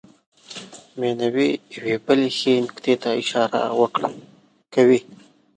[0.99, 3.59] مینوي یوې بلې ښې نکتې ته اشاره
[4.73, 4.99] کوي.